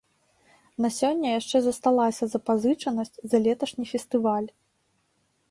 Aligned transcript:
На 0.85 0.89
сёння 0.99 1.33
яшчэ 1.39 1.57
засталася 1.65 2.23
запазычанасць 2.33 3.15
за 3.35 3.45
леташні 3.45 3.85
фестываль. 3.93 4.49